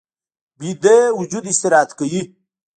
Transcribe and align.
ویده 0.61 0.97
وجود 1.19 1.43
استراحت 1.51 1.89
کوي 1.99 2.21